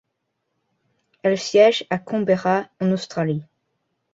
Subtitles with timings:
[1.21, 3.43] Elle siège à Canberra en Australie.